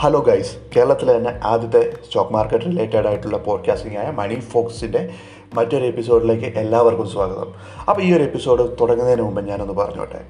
[0.00, 5.14] Hello guys കേരളത്തിലെ തന്നെ ആദ്യത്തെ സ്റ്റോക്ക് മാർക്കറ്റ് റിലേറ്റഡ് ആയിട്ടുള്ള പോഡ്കാസ്റ്റിംഗ് ആയ മണി ഫോക്സിന്റെ
[5.54, 7.54] മറ്റൊരു എപ്പിസോഡിലേക്ക് എല്ലാവർക്കും സ്വാഗതം.
[7.88, 10.24] അപ്പോൾ ഈ ഒരു എപ്പിസോഡ് തുടങ്ങുന്നതിന് മുമ്പ് ഞാനൊന്ന് പറഞ്ഞോട്ടെ.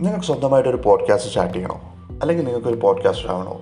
[0.00, 1.80] നിങ്ങൾക്ക് സ്വന്തമായിട്ടൊരു പോഡ്കാസ്റ്റ് സ്റ്റാർട്ട് ചെയ്യണോ?
[2.22, 3.60] അല്ലെങ്കിൽ നിങ്ങൾക്കൊരു പോഡ്കാസ്റ്റ് ആവണോ?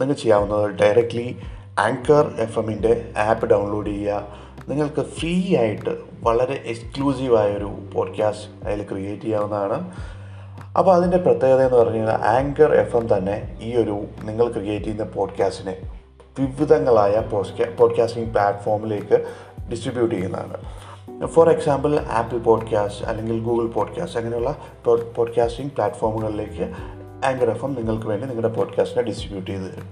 [0.00, 1.36] നിങ്ങൾ ചെയ്യാവുന്നത് ഡയറക്റ്റ്ലി
[1.78, 4.28] ആങ്കർ എഫ് എമ്മിന്റെ ആപ്പ് ഡൗൺലോഡ് ചെയ്യുക.
[4.68, 9.90] നിങ്ങൾക്ക് ഫ്രീ ആയിട്ട് വളരെ എക്സ്ക്ലൂസീവായൊരു പോഡ്കാസ്റ്റ് അതിൽ ക്രിയേറ്റ് ചെയ്യാവുന്നതാണ്.
[10.78, 15.04] അപ്പോൾ അതിന്റെ പ്രത്യേകത എന്ന് പറഞ്ഞു കഴിഞ്ഞാൽ ആങ്കർ എഫ് എം തന്നെ ഈ ഒരു നിങ്ങൾ ക്രിയേറ്റ് ചെയ്യുന്ന
[15.04, 15.76] പോഡ്കാസ്റ്റിനെ
[16.38, 17.22] വിവിധങ്ങളായ
[17.78, 19.26] പോഡ്കാസ്റ്റിംഗ് പ്ലാറ്റ്ഫോമിലേക്ക്
[19.70, 21.26] ഡിസ്ട്രിബ്യൂട്ട് ചെയ്യുന്നതാണ്.
[21.26, 24.56] ഫോർ എക്സാമ്പിൾ ആപ്പിൾ പോഡ്കാസ്റ്റ് അല്ലെങ്കിൽ ഗൂഗിൾ പോഡ്കാസ്റ്റ് അങ്ങനെയുള്ള
[25.16, 26.72] പോഡ്കാസ്റ്റിംഗ് പ്ലാറ്റ്ഫോമുകളിലേക്ക്
[27.26, 29.88] ആങ്കർ എഫ് എം നിങ്ങൾക്ക് വേണ്ടി നിങ്ങളുടെ പോഡ്കാസ്റ്റിനെ ഡിസ്ട്രിബ്യൂട്ട് ചെയ്ത് തരും.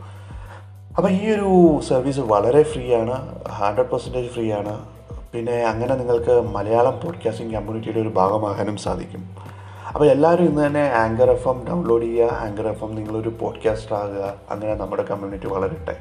[0.96, 4.88] അപ്പോൾ ഈ ഒരു സർവീസ് വളരെ ഫ്രീ ആണ് ഹൺഡ്രഡ് പെർസെന്റേജ് ഫ്രീ ആണ്.
[5.32, 9.51] പിന്നെ അങ്ങനെ നിങ്ങൾക്ക് മലയാളം പോഡ്കാസ്റ്റിംഗ് കമ്മ്യൂണിറ്റിയുടെ ഒരു ഭാഗമാകാനും സാധിക്കും.
[9.94, 14.34] അപ്പോൾ എല്ലാവരും ഇന്ന് തന്നെ ആങ്കർ എഫ് എം ഡൗൺലോഡ് ചെയ്യുക ആങ്കർ എഫ് എം നിങ്ങളൊരു പോഡ്കാസ്റ്റർ ആകുക
[14.50, 15.96] അങ്ങനെ നമ്മുടെ കമ്മ്യൂണിറ്റി വളരട്ടെ.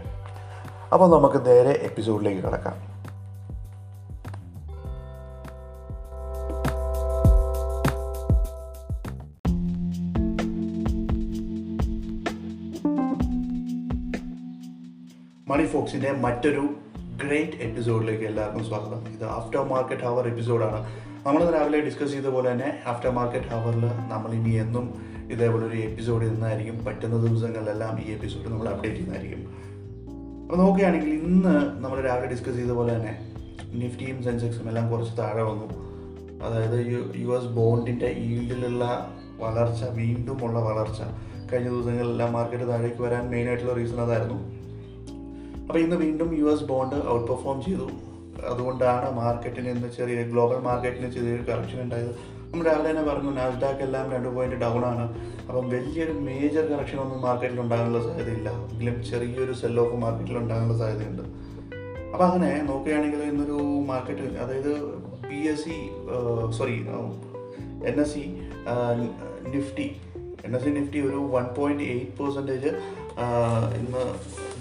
[0.94, 2.92] അപ്പോൾ നമുക്ക് നേരെ എപ്പിസോഡിലേക്ക് കിടക്കാം.
[15.48, 16.70] മണി ഫോക്സിന്റെ മറ്റൊരു
[17.24, 19.14] ഗ്രേറ്റ് എപ്പിസോഡിലേക്ക് എല്ലാവർക്കും സ്വാഗതം.
[19.14, 20.80] ഇത് ആഫ്റ്റർ മാർക്കറ്റ് ഹവർ എപ്പിസോഡാണ്
[21.28, 24.86] നമ്മൾ രാവിലെ ഡിസ്കസ് ചെയ്ത പോലെ തന്നെ ആഫ്റ്റർ മാർക്കറ്റ് ഹവറിൽ നമ്മൾ ഇനി എന്നും
[25.32, 29.42] ഇതേപോലെ ഒരു എപ്പിസോഡ് ഇന്നായിരിക്കും പറ്റുന്ന ദിവസങ്ങളിലെല്ലാം ഈ എപ്പിസോഡ് നമ്മൾ അപ്ഡേറ്റ് ചെയ്യുന്നതായിരിക്കും.
[30.42, 33.34] അപ്പോൾ നോക്കുകയാണെങ്കിൽ ഇന്ന് നമ്മൾ രാവിലെ ഡിസ്കസ് ചെയ്ത പോലെ തന്നെ
[33.74, 35.68] നിഫ്റ്റിയും സെൻസെക്സും എല്ലാം കുറച്ച് താഴെ വന്നു.
[36.44, 41.02] അതായത് യു എസ് ബോണ്ടിന്റെ ഈൽഡിലുള്ള വളർച്ച വീണ്ടുമുള്ള വളർച്ച.
[41.54, 44.61] കഴിഞ്ഞ ദിവസങ്ങളിലെല്ലാം മാർക്കറ്റ് താഴേക്ക് വരാൻ മെയിനായിട്ടുള്ള റീസൺ അതായിരുന്നു.
[45.72, 47.86] അപ്പോൾ ഇന്ന് വീണ്ടും U S bond outperform ചെയ്തു.
[48.52, 52.10] അതുകൊണ്ടാണ് മാർക്കറ്റിന് ഇന്ന് ചെറിയ ഗ്ലോബൽ മാർക്കറ്റിന് ചെറിയ കറക്ഷൻ ഉണ്ടായത്.
[52.50, 55.06] നമ്മൾ രാവിലെ തന്നെ പറഞ്ഞു നാസ്ഡാക്ക് എല്ലാം രണ്ട് പോയിന്റ് ഡൗൺ ആണ്.
[55.48, 58.50] അപ്പം വലിയൊരു മേജർ കറക്ഷൻ ഒന്നും മാർക്കറ്റിൽ ഉണ്ടാകാനുള്ള സാധ്യതയില്ല.
[58.72, 61.24] എങ്കിലും ചെറിയൊരു സെൽ ഓഫ് മാർക്കറ്റിൽ ഉണ്ടാകാനുള്ള സാധ്യതയുണ്ട്.
[62.14, 63.60] അപ്പോൾ അങ്ങനെ നോക്കുകയാണെങ്കിൽ ഇന്നൊരു
[63.92, 64.72] മാർക്കറ്റ് അതായത്
[65.30, 65.78] P S C
[66.60, 66.78] sorry
[67.92, 68.26] N S C
[69.56, 69.88] Nifty
[70.46, 72.72] N S C Nifty ഒരു വൺ പോയിന്റ് എയ്റ്റ് പെർസെന്റേജ്
[73.80, 74.04] ഇന്ന്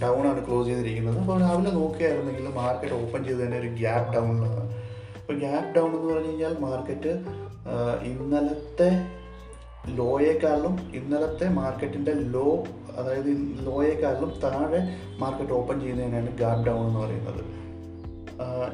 [0.03, 1.19] ഡൗൺ ആണ് ക്ലോസ് ചെയ്തിരിക്കുന്നത്.
[1.23, 4.65] അപ്പോൾ രാവിലെ നോക്കുകയായിരുന്നെങ്കിൽ മാർക്കറ്റ് ഓപ്പൺ ചെയ്ത് തന്നെ ഒരു ഗ്യാപ്പ് ഡൗണിലാണ്
[5.21, 7.13] അപ്പോൾ ഗ്യാപ്പ് ഡൗൺ എന്ന് പറഞ്ഞു കഴിഞ്ഞാൽ മാർക്കറ്റ്
[8.11, 8.91] ഇന്നലത്തെ
[9.99, 12.49] ലോയേക്കാളിലും ഇന്നലത്തെ മാർക്കറ്റിന്റെ ലോ
[12.99, 13.31] അതായത്
[13.67, 14.81] ലോയേക്കാളിലും താഴെ
[15.23, 17.43] മാർക്കറ്റ് ഓപ്പൺ ചെയ്യുന്നതിനാണ് ഗ്യാപ്പ് ഡൗൺ എന്ന് പറയുന്നത്.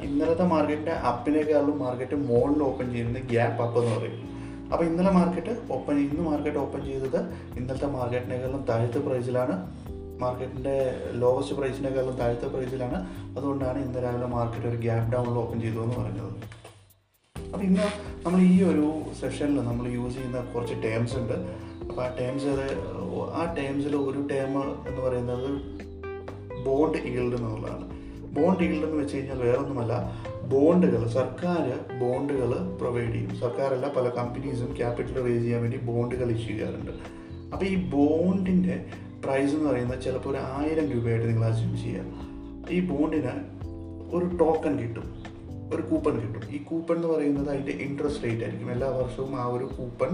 [0.07, 4.19] ഇന്നലത്തെ മാർക്കറ്റിന്റെ അപ്പിനേക്കാളും മാർക്കറ്റ് മുകളിൽ ഓപ്പൺ ചെയ്യുന്നത് ഗ്യാപ്പ് അപ്പ് എന്ന് പറയും.
[4.71, 7.19] അപ്പോൾ ഇന്നലെ മാർക്കറ്റ് ഓപ്പൺ ഇന്ന് മാർക്കറ്റ് ഓപ്പൺ ചെയ്തത്
[7.57, 9.55] ഇന്നത്തെ മാർക്കറ്റിനേക്കാളും താഴത്തെ പ്രൈസിലാണ്
[10.21, 10.75] മാർക്കറ്റിന്റെ
[11.13, 12.99] ലോവസ്റ്റ് പ്രൈസിനേക്കാളും താഴത്തെ പ്രൈസിലാണ്
[13.37, 16.31] അതുകൊണ്ടാണ് ഇന്ന് രാവിലെ മാർക്കറ്റ് ഒരു ഗ്യാപ്പ് ഡൗണിൽ ഓപ്പൺ ചെയ്തു എന്ന് പറഞ്ഞത്.
[17.35, 17.85] അപ്പോൾ ഇന്ന്
[18.25, 18.87] നമ്മൾ ഈ ഒരു
[19.19, 21.37] സെഷനിൽ നമ്മൾ യൂസ് ചെയ്യുന്ന കുറച്ച് ടേംസ് ഉണ്ട്.
[21.89, 22.45] അപ്പോൾ ആ ടേംസ്
[23.33, 24.51] ആ ടേംസിൽ ഒരു ടേം
[24.89, 25.49] എന്ന് പറയുന്നത്
[26.65, 27.85] ബോണ്ട് ഈൽഡ് എന്നുള്ളതാണ്.
[28.35, 29.93] ബോണ്ട് ഈൽഡ് എന്ന് വെച്ച് കഴിഞ്ഞാൽ വേറൊന്നുമല്ല.
[30.51, 31.63] ബോണ്ടുകൾ സർക്കാർ
[31.99, 33.35] ബോണ്ടുകൾ പ്രൊവൈഡ് ചെയ്യും.
[33.35, 36.91] സർക്കാരല്ല പല കമ്പനീസും ക്യാപിറ്റൽ റേസ് ചെയ്യാൻ വേണ്ടി ബോണ്ടുകൾ ഇഷ്യൂ ചെയ്യാറുണ്ട്.
[37.53, 38.85] അപ്പോൾ ഈ ബോണ്ടിന്റെ
[39.25, 42.05] പ്രൈസ് എന്ന് പറയുന്നത് ചിലപ്പോൾ ഒരു ആയിരം രൂപയായിട്ട് നിങ്ങൾ അസ്യൂം ചെയ്യുക.
[42.69, 43.33] ഈ ബോണ്ടിന്
[44.15, 45.07] ഒരു ടോക്കൺ കിട്ടും
[45.73, 46.41] ഒരു കൂപ്പൺ കിട്ടും.
[46.55, 48.71] ഈ കൂപ്പൺ എന്ന് പറയുന്നത് അതിന്റെ ഇൻട്രസ്റ്റ് റേറ്റ് ആയിരിക്കും.
[48.71, 50.09] എല്ലാ വർഷവും ആ ഒരു കൂപ്പൺ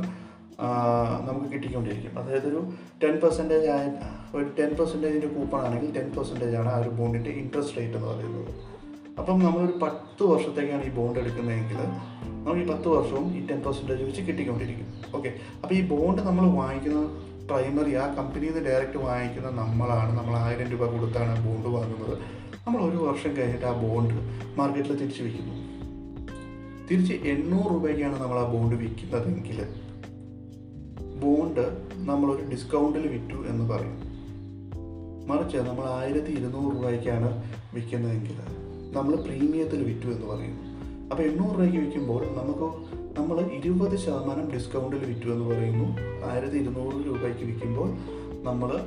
[1.27, 2.19] നമുക്ക് കിട്ടിക്കൊണ്ടിരിക്കും.
[2.19, 2.61] അതായത് ഒരു
[3.03, 3.85] ടെൻ പെർസെന്റേജ് ആയ
[4.37, 8.72] ഒരു ടെൻ പെർസെന്റേജിന്റെ കൂപ്പൺ ആണെങ്കിൽ ടെൻ പെർസെന്റേജ് ആണ് ആ ഒരു ബോണ്ടിന്റെ ഇൻട്രസ്റ്റ് റേറ്റ് എന്ന് പറയുന്നത്.
[9.19, 11.77] അപ്പം നമ്മളൊരു പത്ത് വർഷത്തേക്കാണ് ഈ ബോണ്ട് എടുക്കുന്നതെങ്കിൽ
[12.43, 14.87] നമുക്ക് ഈ പത്ത് വർഷവും ഈ ടെൻ പെർസെന്റേജ് വെച്ച് കിട്ടിക്കൊണ്ടിരിക്കും.
[15.15, 17.01] ഓക്കെ അപ്പോൾ ഈ ബോണ്ട് നമ്മൾ വാങ്ങിക്കുന്ന
[17.47, 20.17] പ്രൈമറി ആ കമ്പനിയിൽ നിന്ന് ഡയറക്റ്റ് വാങ്ങിക്കുന്ന നമ്മളാണ്.
[20.17, 22.17] നമ്മൾ ആയിരം രൂപ കൊടുത്താണ് ബോണ്ട് വാങ്ങുന്നത്.
[22.67, 24.13] നമ്മൾ ഒരു വർഷം കഴിഞ്ഞിട്ട് ആ ബോണ്ട്
[24.57, 25.55] മാർക്കറ്റിൽ തിരിച്ച് വിൽക്കുന്നു.
[26.91, 29.65] തിരിച്ച് എണ്ണൂറ് രൂപയ്ക്കാണ് നമ്മൾ ആ ബോണ്ട് വിൽക്കുന്നതെങ്കിൽ
[31.19, 34.13] ബോണ്ട് നമ്മളൊരു ഡിസ്കൗണ്ടിൽ വിറ്റു എന്ന് പറയും.
[35.27, 37.29] മറിച്ച് നമ്മൾ ആയിരത്തി ഇരുന്നൂറ് രൂപയ്ക്കാണ്
[37.73, 38.52] വിൽക്കുന്നതെങ്കിൽ
[38.93, 40.73] നമ്മൾ പ്രീമിയത്തിൽ വിറ്റു എന്ന് പറയും.
[41.11, 42.67] അപ്പോൾ എണ്ണൂറ് രൂപയ്ക്ക് വിൽക്കുമ്പോൾ നമുക്ക്
[43.19, 45.97] നമ്മൾ ഇരുപത് ശതമാനം ഡിസ്കൗണ്ടിൽ വിറ്റു എന്ന് പറയുന്നു.
[46.25, 47.89] ആയിരത്തി ഇരുന്നൂറ് രൂപയ്ക്ക് വിൽക്കുമ്പോൾ
[48.43, 48.81] നമ്മൾ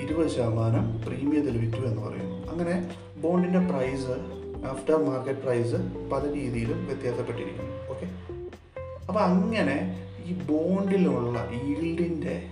[0.00, 2.52] ഇരുപത് ശതമാനം പ്രീമിയത്തിൽ വിറ്റു എന്ന് പറയുന്നു.
[2.52, 4.10] അങ്ങനെ ബോണ്ടിന്റെ പ്രൈസ്
[4.66, 5.74] ആഫ്റ്റർ മാർക്കറ്റ് പ്രൈസ്
[6.12, 7.90] പല രീതിയിലും വ്യത്യാസപ്പെട്ടിരിക്കുന്നു.
[7.90, 8.06] ഓക്കെ?
[9.08, 12.42] അപ്പോൾ അങ്ങനെ ഈ ബോണ്ടിലുള്ള ഈൽഡിന്റെ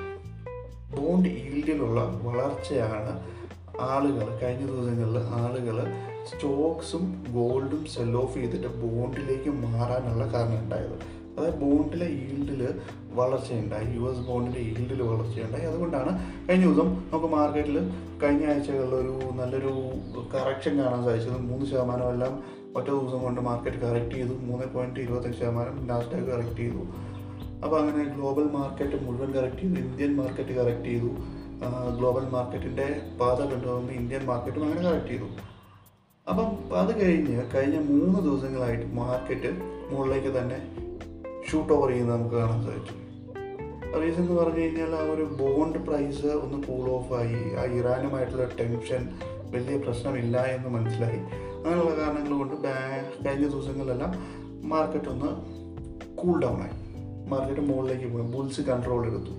[0.97, 3.39] ബോണ്ട് ഈൽഡിലുള്ള വളർച്ചയാണ്
[3.81, 10.97] ആളുകൾ കഴിഞ്ഞ ദിവസങ്ങളിൽ ആളുകൾ സ്റ്റോക്സും ഗോൾഡും സെൽ ഓഫ് ചെയ്തിട്ട് ബോണ്ടിലേക്ക് മാറാനുള്ള കാരണം ഉണ്ടായത്.
[11.39, 12.63] അതായത് ബോണ്ടിലെ ഈൽഡിൽ
[13.13, 13.87] വളർച്ചയുണ്ടായി.
[13.97, 15.67] U S ബോണ്ടിന്റെ ഈൽഡിൽ വളർച്ചയുണ്ടായി.
[15.67, 16.13] അതുകൊണ്ടാണ്
[16.49, 17.77] കഴിഞ്ഞ ദിവസം നമുക്ക് മാർക്കറ്റിൽ
[18.23, 19.73] കഴിഞ്ഞ ആഴ്ചകളിൽ ഒരു നല്ലൊരു
[20.35, 21.39] കറക്ഷൻ കാണാൻ സാധിച്ചത്.
[21.39, 22.35] മൂന്ന് ശതമാനം എല്ലാം
[22.77, 24.35] ഒറ്റ ദിവസം കൊണ്ട് മാർക്കറ്റ് കറക്റ്റ് ചെയ്തു.
[24.49, 26.83] മൂന്ന് പോയിന്റ് ഇരുപത്തഞ്ച് ശതമാനം നാസ്ഡാക്ക് കറക്റ്റ് ചെയ്തു.
[27.65, 29.81] അപ്പോൾ അങ്ങനെ ഗ്ലോബൽ മാർക്കറ്റ് മുഴുവൻ കറക്റ്റ് ചെയ്തു.
[29.81, 31.11] ഇന്ത്യൻ മാർക്കറ്റ് കറക്റ്റ് ചെയ്തു.
[31.99, 32.89] ഗ്ലോബൽ മാർക്കറ്റിന്റെ
[33.21, 35.29] പാത കണ്ടുപോകുമ്പോൾ ഇന്ത്യൻ മാർക്കറ്റും അങ്ങനെ കറക്റ്റ് ചെയ്തു.
[36.31, 39.51] അപ്പം അത് കഴിഞ്ഞ് കഴിഞ്ഞ മൂന്ന് ദിവസങ്ങളായിട്ട് മാർക്കറ്റ്
[39.91, 40.59] മുകളിലേക്ക് തന്നെ
[41.51, 43.09] ഷൂട്ട് ഓവർ ചെയ്യുന്നത് നമുക്ക് കാണാൻ സാധിക്കും
[44.01, 49.09] റീസൺ എന്ന് പറഞ്ഞു കഴിഞ്ഞാൽ ആ ഒരു ബോണ്ട് പ്രൈസ് ഒന്ന് കൂൾ ഓഫ് ആയി ആ ഇറാനുമായിട്ടുള്ള ടെൻഷൻ
[49.51, 51.21] വലിയ പ്രശ്നമില്ല എന്ന് മനസ്സിലായി.
[51.57, 52.55] അങ്ങനെയുള്ള കാരണങ്ങൾ കൊണ്ട്
[53.27, 54.13] കഴിഞ്ഞ ദിവസങ്ങളിലെല്ലാം
[54.69, 55.31] മാർക്കറ്റ് ഒന്ന്
[56.17, 56.77] കൂൾ ഡൗൺ ആയി.
[57.29, 59.35] മാർക്കറ്റ് മുകളിലേക്ക് പോയി ബുൾസ് കൺട്രോൾ എടുത്തു.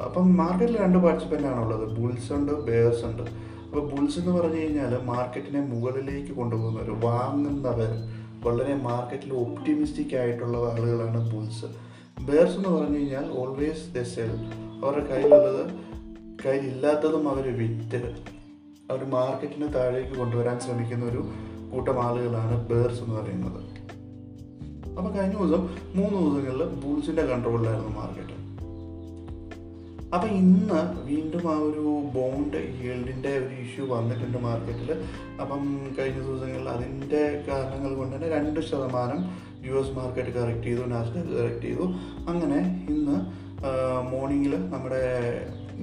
[0.00, 1.96] അപ്പം മാർക്കറ്റിൽ രണ്ട് പാർട്ടിസിപ്പന്റ് ആണുള്ളത്.
[1.96, 3.53] ബുൾസ് ഉണ്ട് ബേഴ്സ് ഉണ്ട്.
[3.74, 7.90] അപ്പോൾ ബുൾസ് എന്ന് പറഞ്ഞു കഴിഞ്ഞാൽ മാർക്കറ്റിനെ മുകളിലേക്ക് കൊണ്ടുപോകുന്നവർ വാങ്ങുന്നവർ
[8.44, 11.64] വളരെ മാർക്കറ്റിൽ ഒപ്റ്റിമിസ്റ്റിക് ആയിട്ടുള്ള ആളുകളാണ് ബുൾസ്.
[12.20, 14.30] ബേഴ്സ് എന്ന് പറഞ്ഞു കഴിഞ്ഞാൽ ഓൾവേസ് ദ സെൽ
[14.84, 15.62] അവരുടെ കയ്യിലുള്ളത്
[16.44, 18.00] കയ്യിലില്ലാത്തതും അവർ വിറ്റ്
[18.90, 21.22] അവർ മാർക്കറ്റിന് താഴേക്ക് കൊണ്ടുവരാൻ ശ്രമിക്കുന്ന ഒരു
[21.72, 23.60] കൂട്ടം ആളുകളാണ് ബേഴ്സ് എന്ന് പറയുന്നത്.
[24.98, 25.62] അപ്പോൾ കഴിഞ്ഞ ദിവസം
[25.94, 28.23] മൂന്ന് ദിവസങ്ങളിൽ ബുൾസിന്റെ കൺട്രോളിലായിരുന്നു മാർക്കറ്റ്
[30.14, 31.84] അപ്പം ഇന്ന് വീണ്ടും ആ ഒരു
[32.14, 34.90] ബോണ്ട് ഹീൽഡിന്റെ ഒരു ഇഷ്യൂ വന്നിട്ടുണ്ട് മാർക്കറ്റിൽ
[35.40, 35.62] അപ്പം
[35.98, 39.20] കഴിഞ്ഞ ദിവസങ്ങളിൽ അതിന്റെ കാരണങ്ങൾ കൊണ്ട് തന്നെ രണ്ട് ശതമാനം
[39.66, 41.84] യു എസ് മാർക്കറ്റ് കറക്റ്റ് ചെയ്തു നാസ്ഡാക്ക് കറക്റ്റ് ചെയ്തു.
[42.28, 43.16] അങ്ങനെ ഇന്ന്
[44.10, 45.04] മോർണിംഗിൽ നമ്മുടെ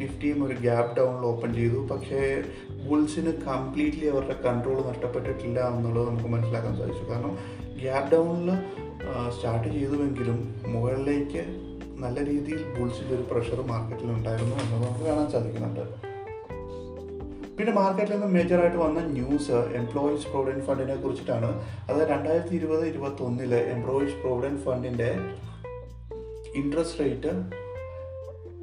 [0.02, 1.80] നിഫ്റ്റിയും ഒരു ഗ്യാപ് ഡൗണിൽ ഓപ്പൺ ചെയ്തു.
[1.92, 2.20] പക്ഷേ
[2.90, 7.04] ബുൾസിന് കംപ്ലീറ്റ്ലി അവരുടെ കൺട്രോൾ നഷ്ടപ്പെട്ടിട്ടില്ല എന്നുള്ളത് നമുക്ക് മനസ്സിലാക്കാൻ സാധിച്ചു.
[7.12, 7.34] കാരണം
[7.82, 8.50] ഗ്യാപ് ഡൗണിൽ
[9.36, 11.44] സ്റ്റാർട്ട് ചെയ്തുവെങ്കിലും മുകളിലേക്ക്
[12.04, 15.84] നല്ല രീതിയിൽ ബുൾസിന്റെ ഒരു പ്രഷർ മാർക്കറ്റിൽ ഉണ്ടായിരുന്നു എന്ന് നമുക്ക് കാണാൻ സാധിക്കുന്നുണ്ട്.
[17.58, 21.50] പിന്നെ മാർക്കറ്റിൽ നിന്ന് മേജറായിട്ട് വന്ന ന്യൂസ് എംപ്ലോയീസ് പ്രൊവിഡന്റ് ഫണ്ടിനെ കുറിച്ചിട്ടാണ്.
[21.90, 25.10] അത് രണ്ടായിരത്തി ഇരുപത് ഇരുപത്തി ഒന്നിലെ എംപ്ലോയീസ് പ്രൊവിഡന്റ് ഫണ്ടിന്റെ
[26.62, 27.34] ഇൻട്രസ്റ്റ് റേറ്റ്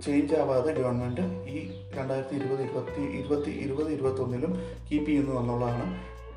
[0.04, 1.58] ചേഞ്ച് ആവാതെ ഗവൺമെന്റ് ഈ
[1.96, 4.52] രണ്ടായിരത്തി ഇരുപത് ഇരുപത്തി ഇരുപത്തി ഇരുപത് ഇരുപത്തൊന്നിലും
[4.88, 5.86] കീപ്പ് ചെയ്യുന്നു എന്നുള്ളതാണ്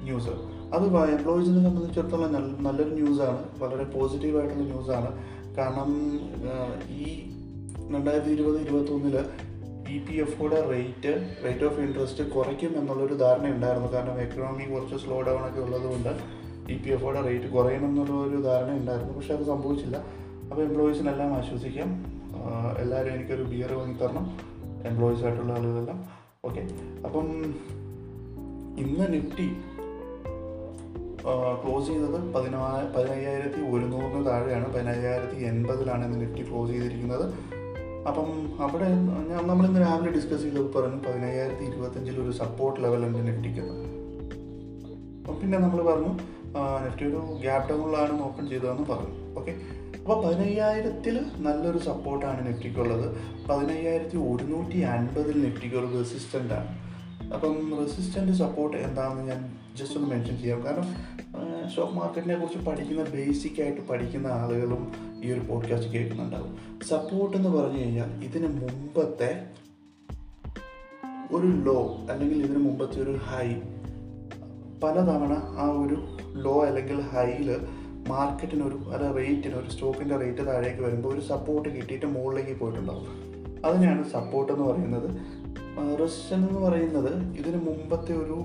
[0.04, 0.34] ന്യൂസ്
[0.76, 0.86] അത്
[1.18, 5.12] എംപ്ലോയീസിനെ സംബന്ധിച്ചിടത്തോളം നല്ല നല്ലൊരു ന്യൂസാണ് വളരെ പോസിറ്റീവായിട്ടുള്ള ന്യൂസാണ്
[5.58, 5.90] കാരണം
[6.90, 7.06] ഈ
[7.96, 9.16] രണ്ടായിരത്തി ഇരുപത് ഇരുപത്തൊന്നിൽ
[9.90, 11.12] ഇ പി എഫോടെ റേറ്റ്
[11.46, 16.10] റേറ്റ് ഓഫ് ഇൻട്രസ്റ്റ് കുറയ്ക്കും എന്നുള്ളൊരു ധാരണ ഉണ്ടായിരുന്നു കാരണം എക്കണോമി കുറച്ച് സ്ലോ ഡൗൺ ഒക്കെ ഉള്ളതുകൊണ്ട്
[16.72, 19.98] ഇ പി എഫോടെ റേറ്റ് കുറയണം ഒരു ധാരണ ഉണ്ടായിരുന്നു പക്ഷേ അത് സംഭവിച്ചില്ല.
[20.50, 21.90] അപ്പോൾ എംപ്ലോയീസിനെല്ലാം ആശ്വസിക്കാം.
[22.80, 24.26] എല്ലാവരും എനിക്കൊരു ബിയർ വാങ്ങി തരണം.
[24.86, 26.06] എംപ്ലോയീസ് ആയിട്ടുള്ള ആളുകളെല്ലാം.
[26.46, 26.62] ഓക്കെ
[27.06, 27.28] അപ്പം
[28.78, 29.48] ഇന്ന് നിഫ്റ്റി
[31.62, 34.74] ക്ലോസ് ചെയ്തത് പതിനാ പതിനയ്യായിരത്തി ഒരുന്നൂറിന് താഴെയാണ്.
[34.74, 37.26] പതിനയ്യായിരത്തി എൺപതിലാണ് ഇന്ന് നിഫ്റ്റി ക്ലോസ് ചെയ്തിരിക്കുന്നത്.
[38.08, 38.30] അപ്പം
[38.66, 38.88] അവിടെ
[39.32, 43.66] ഞാൻ നമ്മളിന്ന് രാവിലെ ഡിസ്കസ് ചെയ്തത് പറഞ്ഞു പതിനയ്യായിരത്തി ഇരുപത്തഞ്ചിൽ ഒരു സപ്പോർട്ട് ലെവൽ ഉണ്ട് നിഫ്റ്റിക്ക്
[45.20, 46.12] അപ്പം പിന്നെ നമ്മൾ പറഞ്ഞു
[46.86, 49.40] നിഫ്റ്റി ഒരു ഗ്യാപ് ഡൗണിലാണ് ഓപ്പൺ ചെയ്തതെന്ന് പറഞ്ഞു.
[49.40, 49.54] ഓക്കെ
[50.00, 53.08] അപ്പോൾ പതിനയ്യായിരത്തിൽ നല്ലൊരു സപ്പോർട്ടാണ് നിഫ്റ്റിക്കുള്ളത്
[53.50, 56.72] പതിനയ്യായിരത്തി ഒരുന്നൂറ്റി അൻപതിൽ നിഫ്റ്റിക്ക് ഒരു റെസിസ്റ്റന്റ് ആണ്.
[57.34, 59.42] അപ്പം റെസിസ്റ്റന്റ് സപ്പോർട്ട് എന്താണെന്ന് ഞാൻ
[59.76, 60.66] ജസ്റ്റ് ഒന്ന് മെൻഷൻ ചെയ്യാം.
[60.66, 60.88] കാരണം
[61.70, 64.92] സ്റ്റോക്ക് മാർക്കറ്റിനെ കുറിച്ച് പഠിക്കുന്ന ബേസിക് ആയിട്ട് പഠിക്കുന്ന ആളുകളും
[65.24, 66.58] ഈ ഒരു പോഡ്കാസ്റ്റ് കേൾക്കുന്നുണ്ടാവും.
[66.88, 69.50] സപ്പോർട്ട് എന്ന് പറഞ്ഞു കഴിഞ്ഞാൽ ഇതിന് മുമ്പത്തെ
[71.32, 73.54] ഒരു ലോ അല്ലെങ്കിൽ ഇതിന് മുമ്പത്തെ ഒരു ഹൈ
[74.84, 75.98] പലതവണ ആ ഒരു
[76.42, 77.68] ലോ അല്ലെങ്കിൽ ഹൈയിൽ
[78.08, 83.08] മാർക്കറ്റിനൊരു അല്ല റേറ്റിന് ഒരു സ്റ്റോക്കിന്റെ റേറ്റ് താഴേക്ക് വരുമ്പോൾ ഒരു സപ്പോർട്ട് കിട്ടിയിട്ട് മുകളിലേക്ക് പോയിട്ടുണ്ടാവും.
[83.66, 85.10] അതിനെയാണ് സപ്പോർട്ട് എന്ന് പറയുന്നത്.
[86.00, 88.38] റിസ്റ്റൻ എന്ന് പറയുന്നത് ഇതിന് മുമ്പത്തെ ഒരു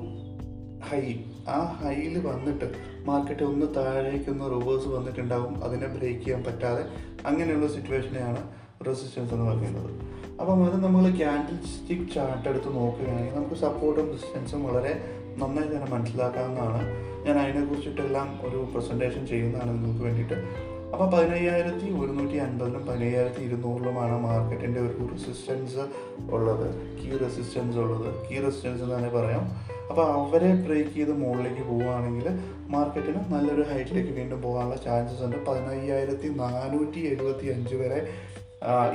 [0.89, 1.15] ഹൈ
[1.49, 2.75] ആ ഹൈയിൽ വന്നിട്ട്
[3.05, 5.65] മാർക്കറ്റ് ഒന്ന് താഴേക്ക് ഒന്ന് റിവേഴ്സ് വന്നിട്ടുണ്ടാവും.
[5.65, 6.85] അതിനെ ബ്രേക്ക് ചെയ്യാൻ പറ്റാതെ
[7.27, 8.43] അങ്ങനെയുള്ള സിറ്റുവേഷനെയാണ്
[8.87, 9.91] റെസിസ്റ്റൻസ് എന്ന് പറയുന്നത്.
[10.41, 15.05] അപ്പം അത് നമ്മൾ ക്യാൻഡിൽ സ്റ്റിക്ക് ചാർട്ട് എടുത്ത് നോക്കുകയാണെങ്കിൽ നമുക്ക് സപ്പോർട്ടും റെസിസ്റ്റൻസും വളരെ
[15.39, 16.83] നന്നായി തന്നെ മനസ്സിലാക്കാവുന്നതാണ്.
[17.27, 20.35] ഞാൻ അതിനെക്കുറിച്ചിട്ടെല്ലാം ഒരു പ്രസന്റേഷൻ ചെയ്യുന്നതാണ് നിങ്ങൾക്ക് വേണ്ടിയിട്ട്.
[20.93, 25.83] അപ്പോൾ പതിനയ്യായിരത്തി ഒരുന്നൂറ്റി അൻപതിനും പതിനയ്യായിരത്തി ഇരുന്നൂറിലുമാണ് മാർക്കറ്റിന്റെ ഒരു റെസിസ്റ്റൻസ്
[26.35, 26.67] ഉള്ളത്.
[26.99, 28.09] കീ റെസിസ്റ്റൻസ് ഉള്ളത്.
[28.29, 29.45] കീ റെസിസ്റ്റൻസ് എന്ന് തന്നെ പറയാം.
[29.91, 32.29] അപ്പോൾ അവരെ ബ്രേക്ക് ചെയ്ത് മുകളിലേക്ക് പോവുകയാണെങ്കിൽ
[32.75, 35.37] മാർക്കറ്റിന് നല്ലൊരു ഹൈറ്റിലേക്ക് വീണ്ടും പോകാനുള്ള ചാൻസസ് ഉണ്ട്.
[35.47, 38.01] പതിനയ്യായിരത്തി നാനൂറ്റി എഴുപത്തി അഞ്ച് വരെ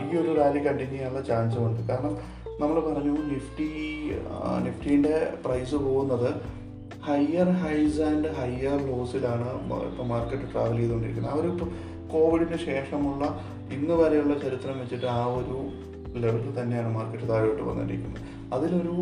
[0.03, 1.81] ഈ ഒരു റാലി കണ്ടിന്യൂ ചെയ്യാനുള്ള ചാൻസും ഉണ്ട്.
[1.87, 2.17] കാരണം
[2.59, 3.69] നമ്മൾ പറഞ്ഞു നിഫ്റ്റി
[4.65, 6.29] നിഫ്റ്റീന്റെ പ്രൈസ് പോകുന്നത്
[7.07, 9.47] ഹയർ ഹൈസ് ആൻഡ് ഹയർ ലോസിലാണ്
[9.89, 11.39] ഇപ്പോൾ മാർക്കറ്റ് ട്രാവൽ ചെയ്തുകൊണ്ടിരിക്കുന്നത്.
[11.41, 11.51] ഒരു
[12.13, 13.25] കോവിഡിന് ശേഷമുള്ള
[13.75, 15.57] ഇന്ന് വരെയുള്ള ചരിത്രം വെച്ചിട്ട് ആ ഒരു
[16.23, 18.23] ലെവലിൽ തന്നെയാണ് മാർക്കറ്റ് താഴോട്ട് വന്നിരിക്കുന്നത്.
[18.55, 18.95] അതിലൊരു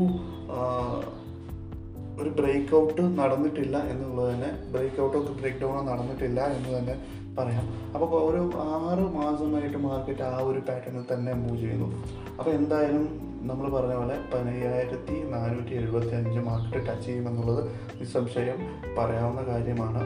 [2.22, 6.96] ഒരു ബ്രേക്ക് ഔട്ട് നടന്നിട്ടില്ല എന്നുള്ളത് തന്നെ ബ്രേക്ക് ഔട്ടോ ബ്രേക്ക് ഡൗണോ നടന്നിട്ടില്ല എന്ന് തന്നെ
[7.38, 7.66] പറയാം.
[7.96, 8.42] അപ്പോൾ ഒരു
[8.78, 11.88] ആറ് മാസമായിട്ട് മാർക്കറ്റ് ആ ഒരു പാറ്റേണിൽ തന്നെ മൂവ് ചെയ്യുന്നു.
[12.40, 13.06] അപ്പോൾ എന്തായാലും
[13.48, 17.62] നമ്മൾ പറഞ്ഞ പോലെ പതിനയ്യായിരത്തി നാനൂറ്റി എഴുപത്തി അഞ്ച് മാർക്കറ്റ് ടച്ച് ചെയ്യുമെന്നുള്ളത്
[18.00, 18.60] നിസ്സംശയം
[18.98, 20.02] പറയാവുന്ന കാര്യമാണ്.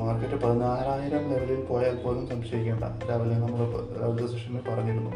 [0.00, 2.84] മാർക്കറ്റ് പതിനാറായിരം ലെവലിൽ പോയാൽ പോലും സംശയിക്കേണ്ട.
[3.10, 3.60] രാവിലെ നമ്മൾ
[4.00, 5.12] രാവിലത്തെ സെഷനിൽ പറഞ്ഞിരുന്നു.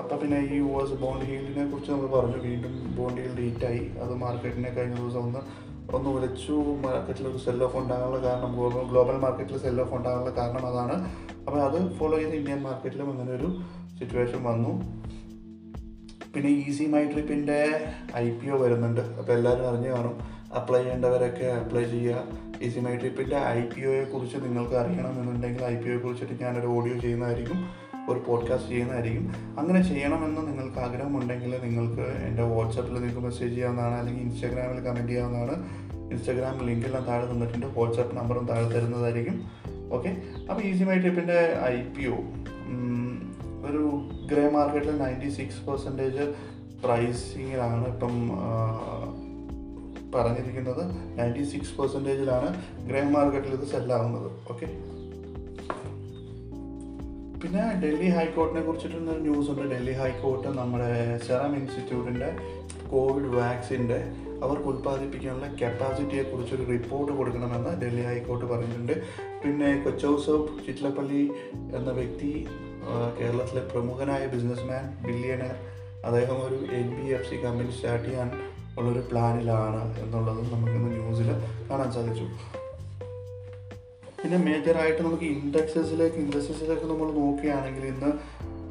[0.00, 2.38] അപ്പം പിന്നെ ഈ യു എസ് ബോണ്ട് ഹീൽഡിനെ കുറിച്ച് നമ്മൾ പറഞ്ഞു.
[2.48, 5.42] വീണ്ടും ബോണ്ട് ഹീൽഡ് ഹീറ്റായി അത് മാർക്കറ്റിനെ കഴിഞ്ഞ ദിവസം ഒന്ന്
[5.96, 6.52] ഒന്ന് ഉലച്ചു
[6.84, 10.96] മാർക്കറ്റിൽ ഒരു സെൽ ഓഫ് ഉണ്ടാകാനുള്ള കാരണം ഗ്ലോബൽ ഗ്ലോബൽ മാർക്കറ്റിൽ സെൽ ഓഫ് ഉണ്ടാകാനുള്ള കാരണം അതാണ്.
[11.46, 13.48] അപ്പോൾ അത് ഫോളോ ചെയ്ത് ഇന്ത്യൻ മാർക്കറ്റിലും അങ്ങനെ ഒരു
[13.98, 14.72] സിറ്റുവേഷൻ വന്നു.
[16.36, 17.84] പിന്നെ ഈസി മൈ ട്രിപ്പിന്റെ
[18.16, 19.00] ഐ പി ഒ വരുന്നുണ്ട്.
[19.00, 20.20] അപ്പോൾ എല്ലാവരും അറിഞ്ഞു കാണും.
[20.56, 22.24] അപ്ലൈ ചെയ്യേണ്ടവരൊക്കെ അപ്ലൈ ചെയ്യുക.
[22.62, 26.98] ഈസി മൈ ട്രിപ്പിന്റെ ഐ പി ഒയെ കുറിച്ച് നിങ്ങൾക്ക് അറിയണമെന്നുണ്ടെങ്കിൽ ഐ പി ഒയെ കുറിച്ചിട്ട് ഞാനൊരു ഓഡിയോ
[26.98, 27.68] ചെയ്യുന്നതായിരിക്കും.
[28.08, 29.34] ഒരു പോഡ്കാസ്റ്റ് ചെയ്യുന്നതായിരിക്കും.
[29.58, 33.94] അങ്ങനെ ചെയ്യണമെന്ന് നിങ്ങൾക്ക് ആഗ്രഹമുണ്ടെങ്കിൽ നിങ്ങൾക്ക് എന്റെ വാട്സപ്പിൽ നിങ്ങൾക്ക് മെസ്സേജ് ചെയ്യാവുന്നതാണ്.
[33.94, 35.68] അല്ലെങ്കിൽ ഇൻസ്റ്റാഗ്രാമിൽ കമന്റ് ചെയ്യാവുന്നതാണ്.
[36.12, 37.66] ഇൻസ്റ്റാഗ്രാം ലിങ്കെല്ലാം താഴെ തന്നിട്ടുണ്ട്.
[37.66, 39.50] വാട്സപ്പ് നമ്പറും താഴെ തരുന്നതായിരിക്കും.
[39.92, 40.16] ഓക്കെ
[40.50, 42.16] അപ്പോൾ ഈസി മൈ ട്രിപ്പിന്റെ ഐ പി ഒ
[43.70, 43.82] ഒരു
[44.30, 46.24] ഗ്രേ മാർക്കറ്റിൽ നയന്റി സിക്സ് പെർസെന്റേജ്
[46.84, 48.14] പ്രൈസിങ്ങിലാണ് ഇപ്പം
[50.14, 50.82] പറഞ്ഞിരിക്കുന്നത്.
[51.18, 52.48] നയന്റി സിക്സ് പെർസെന്റേജിലാണ്
[52.88, 54.66] ഗ്രേ മാർക്കറ്റിൽ ഇത് സെല്ലാവുന്നത് ഓക്കെ
[57.42, 59.62] പിന്നെ ഡൽഹി ഹൈക്കോർട്ടിനെ കുറിച്ചിട്ടൊരു ന്യൂസ് ഉണ്ട്.
[59.72, 62.30] ഡൽഹി ഹൈക്കോർട്ട് നമ്മുടെ സെറം ഇൻസ്റ്റിറ്റ്യൂട്ടിന്റെ
[62.90, 63.98] കോവിഡ് വാക്സിന്റെ
[64.44, 68.94] അവർക്ക് ഉൽപ്പാദിപ്പിക്കാനുള്ള കപ്പാസിറ്റിയെ കുറിച്ചൊരു റിപ്പോർട്ട് കൊടുക്കണമെന്ന് ഡൽഹി ഹൈക്കോർട്ട് പറഞ്ഞിട്ടുണ്ട്.
[69.42, 71.22] പിന്നെ കൊച്ചൗസഫ് ചിറ്റ്ലപ്പള്ളി
[71.78, 72.30] എന്ന വ്യക്തി
[73.18, 75.54] കേരളത്തിലെ പ്രമുഖനായ ബിസിനസ്മാൻ ബില്യണർ
[76.04, 78.30] അദ്ദേഹം ഒരു N B F C company start ചെയ്യാൻ
[78.78, 81.28] ഉള്ളൊരു പ്ലാനിലാണ് എന്നുള്ളതും നമുക്കിന്ന് ന്യൂസിൽ
[81.70, 82.26] കാണാൻ സാധിച്ചു.
[84.22, 88.10] പിന്നെ മേജറായിട്ട് നമുക്ക് ഇൻഡെക്സസിലേക്ക് ഇൻഡസ്ട്രീസിലേക്ക് നമ്മൾ നോക്കുകയാണെങ്കിൽ ഇന്ന്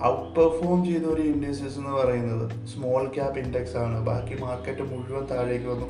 [0.03, 4.05] ഔട്ട് പെർഫോം ചെയ്ത ഒരു ഇൻഡസ്ട്രീസ് എന്ന് പറയുന്നത് സ്മോൾ ക്യാപ് ഇൻഡെക്സ് ആണ്.
[4.05, 5.87] ബാക്കി മാർക്കറ്റ് മുഴുവൻ താഴേക്ക് വന്നു.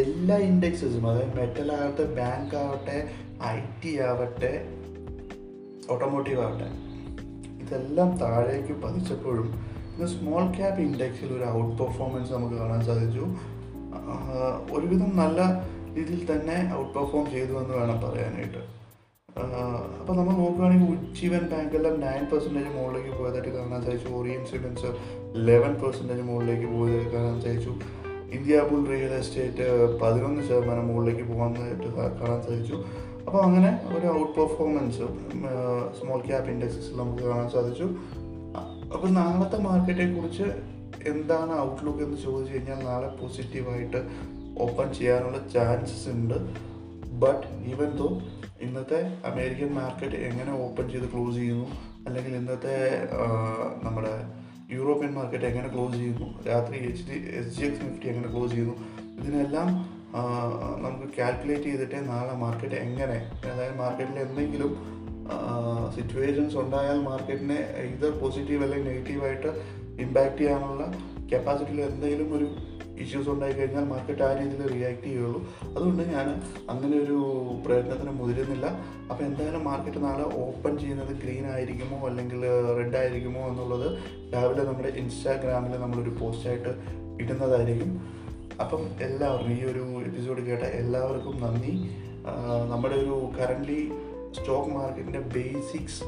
[0.00, 2.98] എല്ലാ ഇൻഡെക്സസും അതായത് മെറ്റൽ ആകട്ടെ ബാങ്ക് ആവട്ടെ
[3.52, 4.52] ഐ ടി ആവട്ടെ
[5.92, 6.68] ഓട്ടോമോട്ടീവ് ആവട്ടെ
[7.68, 9.48] ഇതെല്ലാം താഴേക്ക് പതിച്ചപ്പോഴും
[9.92, 13.24] ഇന്ന് സ്മോൾ ക്യാപ് ഇൻഡെക്സിൽ ഒരു ഔട്ട് പെർഫോമൻസ് നമുക്ക് കാണാൻ സാധിച്ചു.
[14.76, 15.40] ഒരുവിധം നല്ല
[15.96, 18.62] രീതിയിൽ തന്നെ ഔട്ട് പെർഫോം ചെയ്തു എന്ന് വേണം പറയാനായിട്ട്.
[20.00, 24.08] അപ്പോൾ നമ്മൾ നോക്കുകയാണെങ്കിൽ ഉജ്ജീവൻ ബാങ്കെല്ലാം നയൻ പെർസെന്റേജ് മുകളിലേക്ക് പോയതായിട്ട് കാണാൻ സാധിച്ചു.
[24.18, 24.90] ഓറിയൻ സിമെൻസ്
[25.48, 27.74] ലെവൻ പെർസെന്റേജ് മുകളിലേക്ക് പോയതായിട്ട് കാണാൻ സാധിച്ചു.
[28.36, 29.66] ഇന്ത്യ ബുൾ റിയൽ എസ്റ്റേറ്റ്
[30.00, 31.88] പതിനൊന്ന് ശതമാനം മുകളിലേക്ക് പോകാനായിട്ട്
[32.20, 32.78] കാണാൻ സാധിച്ചു.
[33.28, 35.06] അപ്പോൾ അങ്ങനെ ഒരു ഔട്ട് പെർഫോമൻസ്
[35.98, 37.86] സ്മോൾ ക്യാപ് ഇൻഡെക്സസിൽ നമുക്ക് കാണാൻ സാധിച്ചു.
[38.94, 40.46] അപ്പോൾ നാളത്തെ മാർക്കറ്റിനെ കുറിച്ച്
[41.12, 44.00] എന്താണ് ഔട്ട്ലുക്ക് എന്ന് ചോദിച്ചു കഴിഞ്ഞാൽ നാളെ പോസിറ്റീവായിട്ട്
[44.64, 46.38] ഓപ്പൺ ചെയ്യാനുള്ള ചാൻസസ് ഉണ്ട്.
[47.22, 48.08] ബട്ട് ഈവൻ ദോ
[48.66, 51.66] ഇന്നത്തെ അമേരിക്കൻ മാർക്കറ്റ് എങ്ങനെ ഓപ്പൺ ചെയ്ത് ക്ലോസ് ചെയ്യുന്നു
[52.06, 52.74] അല്ലെങ്കിൽ ഇന്നത്തെ
[53.84, 54.14] നമ്മുടെ
[54.76, 58.76] യൂറോപ്യൻ മാർക്കറ്റ് എങ്ങനെ ക്ലോസ് ചെയ്യുന്നു രാത്രി H D S G X Nifty എങ്ങനെ ക്ലോസ് ചെയ്യുന്നു
[59.20, 59.68] ഇതിനെല്ലാം
[60.84, 63.18] നമുക്ക് കാൽക്കുലേറ്റ് ചെയ്തിട്ടേ നാളെ മാർക്കറ്റ് എങ്ങനെ?
[63.50, 64.72] അതായത് മാർക്കറ്റിൽ എന്തെങ്കിലും
[65.96, 67.58] സിറ്റുവേഷൻസ് ഉണ്ടായാൽ മാർക്കറ്റിനെ
[67.94, 69.50] ഇത് പോസിറ്റീവ് അല്ലെങ്കിൽ നെഗറ്റീവായിട്ട്
[70.04, 70.84] ഇമ്പാക്റ്റ് ചെയ്യാനുള്ള
[71.32, 72.46] കപ്പാസിറ്റിയിൽ എന്തെങ്കിലും ഒരു
[73.02, 75.40] ഇഷ്യൂസ് ഉണ്ടായി കഴിഞ്ഞാൽ മാർക്കറ്റ് ആ രീതിയിൽ റിയാക്ട് ചെയ്യുള്ളൂ.
[75.74, 76.28] അതുകൊണ്ട് ഞാൻ
[76.72, 77.18] അങ്ങനെ ഒരു
[77.66, 78.66] പ്രയത്നത്തിന് മുതിരുന്നില്ല.
[79.10, 82.40] അപ്പോൾ എന്തായാലും മാർക്കറ്റ് നാളെ ഓപ്പൺ ചെയ്യുന്നത് ഗ്രീൻ ആയിരിക്കുമോ അല്ലെങ്കിൽ
[82.78, 83.88] റെഡ് ആയിരിക്കുമോ എന്നുള്ളത്
[84.34, 86.72] രാവിലെ നമ്മുടെ ഇൻസ്റ്റാഗ്രാമിൽ നമ്മളൊരു പോസ്റ്റായിട്ട്
[87.24, 87.92] ഇടുന്നതായിരിക്കും.
[88.62, 91.72] അപ്പം എല്ലാവർക്കും ഈ ഒരു എപ്പിസോഡ് കേട്ട എല്ലാവർക്കും നന്ദി.
[92.70, 93.80] നമ്മുടെ ഒരു കറന്റ്ലി
[94.38, 96.02] സ്റ്റോക്ക് മാർക്കറ്റിന്റെ ബേസിക്സ്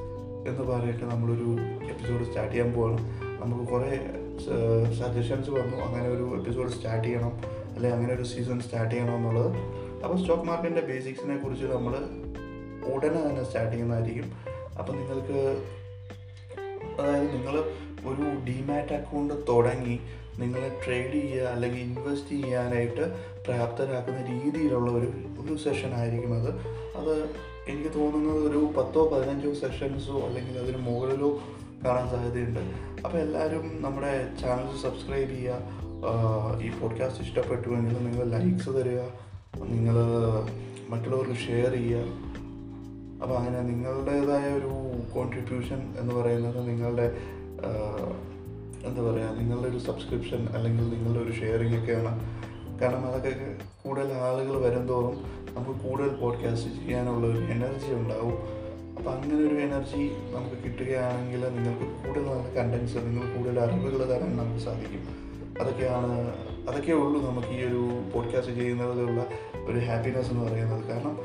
[0.48, 1.48] എന്ന് പറഞ്ഞിട്ട് നമ്മളൊരു
[1.90, 3.04] എപ്പിസോഡ് സ്റ്റാർട്ട് ചെയ്യാൻ പോകണം
[3.42, 3.92] നമുക്ക് കുറേ
[4.98, 5.76] സജഷൻസ് വന്നു.
[5.86, 7.32] അങ്ങനെ ഒരു എപ്പിസോഡ് സ്റ്റാർട്ട് ചെയ്യണം.
[7.74, 9.50] അല്ലെങ്കിൽ അങ്ങനെ ഒരു സീസൺ സ്റ്റാർട്ട് ചെയ്യണം എന്നുള്ളത്.
[10.04, 11.94] അപ്പോൾ സ്റ്റോക്ക് മാർക്കറ്റിന്റെ ബേസിക്സിനെ കുറിച്ച് നമ്മൾ
[12.94, 14.32] ഉടനെ തന്നെ സ്റ്റാർട്ട് ചെയ്യുന്നതായിരിക്കും.
[14.78, 15.40] അപ്പം നിങ്ങൾക്ക്
[17.00, 17.56] അതായത് നിങ്ങൾ
[18.10, 20.00] ഒരു ഡിമാറ്റ് അക്കൗണ്ട് തുടങ്ങി
[20.38, 23.04] നിങ്ങൾ ട്രേഡ് ചെയ്യുക അല്ലെങ്കിൽ ഇൻവെസ്റ്റ് ചെയ്യാനായിട്ട്
[23.46, 26.50] പ്രാപ്തരാക്കുന്ന രീതിയിലുള്ള ഒരു ഒരു സെഷൻ ആയിരിക്കും അത്.
[26.96, 27.14] അത്
[27.68, 31.40] എനിക്ക് തോന്നുന്നത് ഒരു പത്തോ പതിനഞ്ചോ സെഷൻസോ അല്ലെങ്കിൽ അതിന് മുകളിലോ
[31.84, 32.60] കാണാൻ സാധ്യതയുണ്ട്.
[33.04, 35.80] അപ്പോൾ എല്ലാവരും നമ്മുടെ ചാനൽ സബ്സ്ക്രൈബ് ചെയ്യുക.
[36.62, 39.00] ഈ പോഡ്കാസ്റ്റ് ഇഷ്ടപ്പെട്ടുവെങ്കിൽ നിങ്ങൾ ലൈക്സ് തരിക.
[39.62, 39.94] നിങ്ങൾ
[40.88, 42.04] മറ്റുള്ളവർക്ക് ഷെയർ ചെയ്യുക.
[43.22, 44.70] അപ്പോൾ അങ്ങനെ നിങ്ങളുടേതായ ഒരു
[45.14, 47.12] കോൺട്രിബ്യൂഷൻ എന്ന് പറയുന്നത് നിങ്ങളുടെ
[48.84, 52.40] എന്താ പറയുക നിങ്ങളുടെ ഒരു സബ്സ്ക്രിപ്ഷൻ അല്ലെങ്കിൽ നിങ്ങളുടെ ഒരു ഷെയറിംഗ് ഒക്കെയാണ്.
[52.80, 53.30] കാരണം അതൊക്കെ
[53.84, 58.60] കൂടുതൽ ആളുകൾ വരും തോറും നമുക്ക് കൂടുതൽ പോഡ്കാസ്റ്റ് ചെയ്യാനുള്ള ഒരു എനർജി ഉണ്ടാവും.
[58.98, 64.64] അപ്പോൾ അങ്ങനെ ഒരു എനർജി നമുക്ക് കിട്ടുകയാണെങ്കിൽ നിങ്ങൾക്ക് കൂടുതൽ നല്ല കണ്ടൻസ് നിങ്ങൾ കൂടുതൽ അറിവുകൾ തരാൻ നമുക്ക്
[64.64, 65.02] സാധിക്കും.
[65.60, 66.34] അതൊക്കെയാണ്
[66.68, 69.26] അതൊക്കെ ഉള്ളൂ നമുക്ക് ഈ ഒരു പോഡ്കാസ്റ്റ് ചെയ്യുന്നതിലുള്ള
[69.66, 70.84] ഒരു ഹാപ്പിനെസ് എന്ന് പറയുന്നത്.
[70.84, 71.18] കാരണം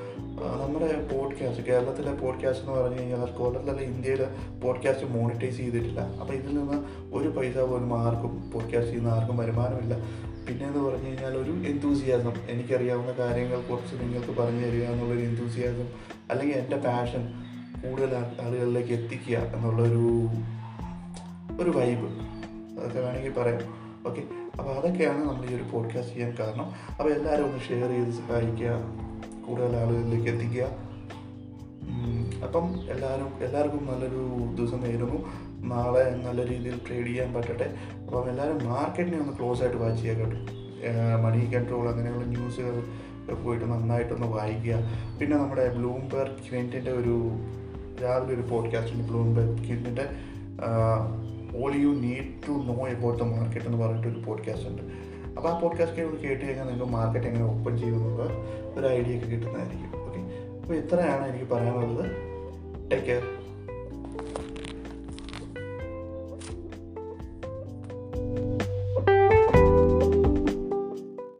[0.45, 4.27] നമ്മുടെ പോഡ്കാസ്റ്റ് കേരളത്തിലെ പോഡ്കാസ്റ്റ് എന്ന് പറഞ്ഞു കഴിഞ്ഞാൽ കേരളത്തിലല്ല ഇന്ത്യയിലെ
[4.63, 5.99] പോഡ്കാസ്റ്റ് മോണിറ്റൈസ് ചെയ്തിട്ടില്ല.
[5.99, 6.77] അപ്പോൾ ഇതിൽ നിന്ന്
[7.15, 9.95] ഒരു പൈസ പോലും ആർക്കും പോഡ്കാസ്റ്റ് ചെയ്യുന്ന ആർക്കും വരുമാനമില്ല.
[10.47, 15.87] പിന്നെ എന്ന് പറഞ്ഞു കഴിഞ്ഞാൽ ഒരു എന്തൂസിയാസം എനിക്കറിയാവുന്ന കാര്യങ്ങൾ കുറച്ച് നിങ്ങൾക്ക് പറഞ്ഞു തരിക എന്നുള്ളൊരു എന്തൂസിയാസം
[16.31, 17.33] അല്ലെങ്കിൽ എന്റെ പാഷൻ
[17.83, 20.27] കൂടുതൽ ആളുകളിലേക്ക് എത്തിക്കുക എന്നുള്ളൊരു
[21.61, 22.09] ഒരു വൈബ്
[22.79, 23.61] അതൊക്കെ വേണമെങ്കിൽ പറയാം.
[24.07, 24.21] ഓക്കെ
[24.59, 26.65] അപ്പോൾ അതൊക്കെയാണ് നമ്മൾ ഈ ഒരു പോഡ്കാസ്റ്റ് ചെയ്യാൻ കാരണം.
[26.65, 29.04] അപ്പോൾ എല്ലാവരും ഒന്ന് ഷെയർ ചെയ്ത് സഹായിക്കുക.
[29.47, 30.63] കൂടുതൽ ആളുകളിലേക്ക് എത്തിക്കുക
[32.45, 34.21] അപ്പം എല്ലാവരും എല്ലാവർക്കും നല്ലൊരു
[34.57, 35.19] ദിവസം നേരുന്നു.
[35.67, 37.67] നാളെ നല്ല രീതിയിൽ ട്രേഡ് ചെയ്യാൻ പറ്റട്ടെ.
[38.05, 40.37] അപ്പം എല്ലാവരും മാർക്കറ്റിനെ ഒന്ന് ക്ലോസ് ആയിട്ട് വാച്ച് ചെയ്യുക കേട്ടോ.
[41.23, 42.75] മണി കൺട്രോൾ അങ്ങനെയുള്ള ന്യൂസുകൾ
[43.43, 44.75] പോയിട്ട് നന്നായിട്ടൊന്ന് വായിക്കുക.
[45.19, 47.15] പിന്നെ നമ്മുടെ ബ്ലൂംബെർഗ് ക്വിന്റിന്റെ ഒരു
[48.03, 50.05] രാവിലെ ഒരു പോഡ്കാസ്റ്റ് ഉണ്ട് Bloomberg ക്വിന്റിന്റെ
[51.63, 54.83] all you need to know about the market എന്ന് പറഞ്ഞിട്ടൊരു പോഡ്കാസ്റ്റ് ഉണ്ട്.
[55.37, 58.31] അപ്പോൾ ആ പോഡ്കാസ്റ്റ് ഒന്ന് കേട്ട് കഴിഞ്ഞാൽ നിങ്ങൾക്ക് മാർക്കറ്റ് എങ്ങനെ ഓപ്പൺ ചെയ്യുന്നത്
[58.79, 60.03] ഒരു ഐഡിയ ഒക്കെ കിട്ടുന്നതായിരിക്കും.
[60.05, 60.19] ഓക്കെ
[60.61, 62.05] അപ്പോൾ ഇത്രയാണ് എനിക്ക് പറയാനുള്ളത്.
[62.91, 63.34] Take care